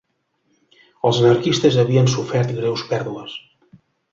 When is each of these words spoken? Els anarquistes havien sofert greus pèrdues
Els 1.09 1.19
anarquistes 1.25 1.77
havien 1.83 2.09
sofert 2.17 2.57
greus 2.61 2.89
pèrdues 2.95 3.37